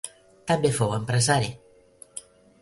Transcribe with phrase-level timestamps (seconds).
[0.51, 1.53] També fou empresari.